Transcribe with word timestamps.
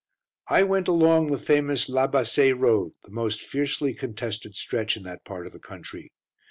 I 0.47 0.63
went 0.63 0.87
along 0.87 1.27
the 1.27 1.37
famous 1.37 1.87
La 1.87 2.07
Bassée 2.07 2.57
Road 2.59 2.93
the 3.03 3.11
most 3.11 3.39
fiercely 3.41 3.93
contested 3.93 4.55
stretch 4.55 4.97
in 4.97 5.03
that 5.03 5.23
part 5.23 5.45
of 5.45 5.53
the 5.53 5.59
country. 5.59 6.11